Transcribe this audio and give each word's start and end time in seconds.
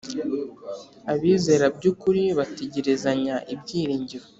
Abizera 1.13 1.65
byukuri 1.77 2.23
bategerezanya 2.37 3.35
ibyiringiro 3.53 4.25